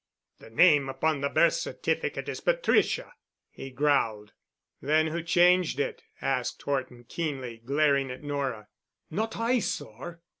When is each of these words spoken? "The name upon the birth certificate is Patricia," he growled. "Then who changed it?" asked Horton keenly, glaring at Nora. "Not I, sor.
"The 0.39 0.49
name 0.49 0.89
upon 0.89 1.21
the 1.21 1.29
birth 1.29 1.53
certificate 1.53 2.27
is 2.27 2.41
Patricia," 2.41 3.13
he 3.51 3.69
growled. 3.69 4.31
"Then 4.81 5.05
who 5.05 5.21
changed 5.21 5.79
it?" 5.79 6.01
asked 6.19 6.59
Horton 6.63 7.03
keenly, 7.03 7.61
glaring 7.63 8.09
at 8.09 8.23
Nora. 8.23 8.67
"Not 9.11 9.37
I, 9.37 9.59
sor. 9.59 10.21